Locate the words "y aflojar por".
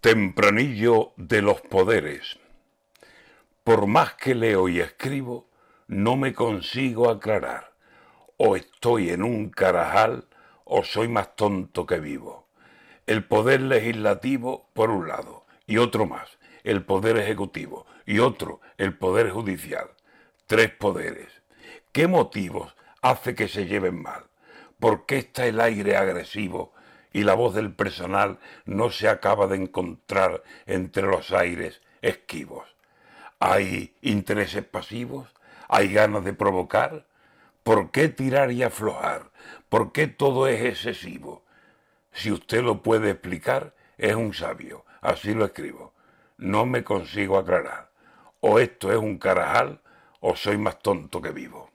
38.52-39.92